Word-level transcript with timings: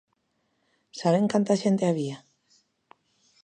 ¿Saben 0.99 1.29
canta 1.31 1.59
xente 1.63 1.83
había? 1.89 2.17